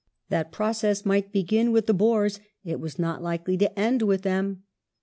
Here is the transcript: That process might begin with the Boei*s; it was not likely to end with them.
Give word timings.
That 0.29 0.51
process 0.51 1.05
might 1.05 1.31
begin 1.31 1.71
with 1.71 1.85
the 1.85 1.93
Boei*s; 1.93 2.39
it 2.63 2.79
was 2.79 2.97
not 2.97 3.21
likely 3.21 3.55
to 3.57 3.79
end 3.79 4.01
with 4.01 4.23
them. 4.23 4.63